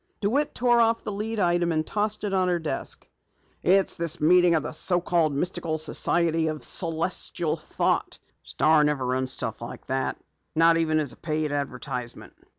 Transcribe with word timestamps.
DeWitt 0.19 0.55
tore 0.55 0.81
off 0.81 1.03
the 1.03 1.11
lead 1.11 1.39
item 1.39 1.71
and 1.71 1.85
tossed 1.85 2.23
it 2.23 2.33
on 2.33 2.47
her 2.47 2.57
desk. 2.57 3.07
"It's 3.61 3.97
this 3.97 4.19
meeting 4.19 4.55
of 4.55 4.63
the 4.63 4.71
so 4.71 4.99
called 4.99 5.31
Mystical 5.31 5.77
Society 5.77 6.47
of 6.47 6.63
Celestial 6.63 7.55
Thought. 7.55 8.17
The 8.43 8.49
Star 8.49 8.83
never 8.83 9.05
runs 9.05 9.31
stuff 9.31 9.61
like 9.61 9.85
that, 9.85 10.17
not 10.55 10.77
even 10.77 10.99
as 10.99 11.11
a 11.11 11.15
paid 11.17 11.51
advertisement." 11.51 12.33